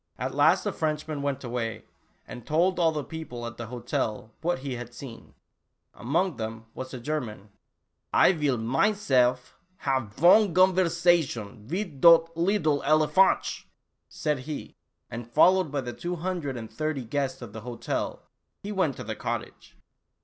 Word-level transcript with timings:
At 0.17 0.33
last 0.33 0.63
the 0.63 0.73
Frenchman 0.73 1.21
went 1.21 1.43
away, 1.43 1.85
and 2.27 2.43
told 2.43 2.79
all 2.79 2.91
the 2.91 3.03
people 3.03 3.45
at 3.45 3.57
the 3.57 3.67
hotel 3.67 4.33
what 4.41 4.57
he 4.65 4.73
had 4.73 4.95
seen. 4.95 5.35
Among 5.93 6.37
them 6.37 6.65
was 6.73 6.91
a 6.91 6.99
German." 6.99 7.49
I 8.11 8.31
vill 8.31 8.57
minezelf 8.57 9.53
haf 9.77 10.11
von 10.15 10.55
o^onverzazhuns 10.55 11.69
mit 11.69 12.01
dot 12.01 12.33
leedle 12.35 12.81
elephantchen," 12.83 13.65
said 14.09 14.39
he, 14.49 14.75
and 15.11 15.29
followed 15.29 15.71
by 15.71 15.81
the 15.81 15.93
two 15.93 16.15
hundred 16.15 16.57
and 16.57 16.71
thirty 16.73 17.05
guests 17.05 17.43
of 17.43 17.53
the 17.53 17.61
hotel, 17.61 18.23
he 18.63 18.71
went 18.71 18.95
to 18.97 19.03
the 19.03 19.15
cottage. 19.15 19.77